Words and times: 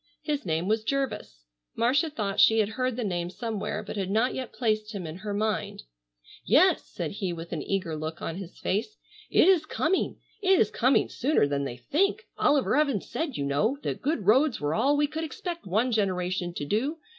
His 0.23 0.47
name 0.47 0.67
was 0.67 0.83
Jervis. 0.83 1.43
Marcia 1.75 2.09
thought 2.09 2.39
she 2.39 2.57
had 2.57 2.69
heard 2.69 2.95
the 2.95 3.03
name 3.03 3.29
somewhere, 3.29 3.83
but 3.83 3.97
had 3.97 4.09
not 4.09 4.33
yet 4.33 4.51
placed 4.51 4.95
him 4.95 5.05
in 5.05 5.17
her 5.17 5.31
mind: 5.31 5.83
"Yes," 6.43 6.87
said 6.87 7.11
he, 7.11 7.31
with 7.31 7.51
an 7.53 7.61
eager 7.61 7.95
look 7.95 8.19
on 8.19 8.37
his 8.37 8.57
face, 8.57 8.97
"it 9.29 9.47
is 9.47 9.67
coming, 9.67 10.17
it 10.41 10.57
is 10.59 10.71
coming 10.71 11.07
sooner 11.07 11.47
than 11.47 11.65
they 11.65 11.77
think. 11.77 12.23
Oliver 12.39 12.75
Evans 12.75 13.07
said, 13.11 13.37
you 13.37 13.45
know, 13.45 13.77
that 13.83 14.01
good 14.01 14.25
roads 14.25 14.59
were 14.59 14.73
all 14.73 14.97
we 14.97 15.05
could 15.05 15.23
expect 15.23 15.67
one 15.67 15.91
generation 15.91 16.51
to 16.55 16.65
do. 16.65 16.97